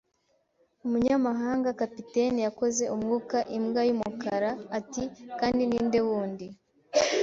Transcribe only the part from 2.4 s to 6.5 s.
yakoze umwuka. “Imbwa y'umukara!” ati. “Kandi ni nde wundi?”